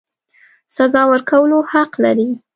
سزا 0.75 1.01
ورکولو 1.11 1.59
حق 1.71 1.91
لري. 2.03 2.29